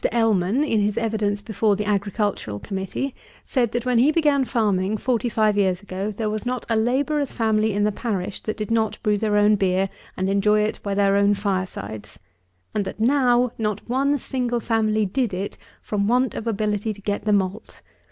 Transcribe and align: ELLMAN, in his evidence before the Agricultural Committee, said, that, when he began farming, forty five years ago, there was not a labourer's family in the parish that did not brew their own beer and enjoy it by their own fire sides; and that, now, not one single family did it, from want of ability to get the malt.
ELLMAN, 0.11 0.63
in 0.63 0.81
his 0.81 0.97
evidence 0.97 1.41
before 1.41 1.75
the 1.75 1.85
Agricultural 1.85 2.57
Committee, 2.57 3.13
said, 3.45 3.71
that, 3.71 3.85
when 3.85 3.99
he 3.99 4.11
began 4.11 4.43
farming, 4.43 4.97
forty 4.97 5.29
five 5.29 5.55
years 5.55 5.83
ago, 5.83 6.09
there 6.09 6.27
was 6.27 6.43
not 6.43 6.65
a 6.69 6.75
labourer's 6.75 7.31
family 7.31 7.71
in 7.71 7.83
the 7.83 7.91
parish 7.91 8.41
that 8.41 8.57
did 8.57 8.71
not 8.71 8.97
brew 9.03 9.15
their 9.15 9.37
own 9.37 9.55
beer 9.57 9.89
and 10.17 10.27
enjoy 10.27 10.61
it 10.61 10.79
by 10.81 10.95
their 10.95 11.15
own 11.15 11.35
fire 11.35 11.67
sides; 11.67 12.17
and 12.73 12.83
that, 12.83 12.99
now, 12.99 13.51
not 13.59 13.87
one 13.87 14.17
single 14.17 14.59
family 14.59 15.05
did 15.05 15.35
it, 15.35 15.55
from 15.83 16.07
want 16.07 16.33
of 16.33 16.47
ability 16.47 16.93
to 16.93 17.01
get 17.03 17.25
the 17.25 17.31
malt. 17.33 17.83